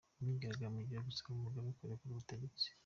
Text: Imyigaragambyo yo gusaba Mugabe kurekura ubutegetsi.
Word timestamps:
Imyigaragambyo 0.21 0.93
yo 0.95 1.03
gusaba 1.07 1.37
Mugabe 1.45 1.69
kurekura 1.77 2.11
ubutegetsi. 2.13 2.67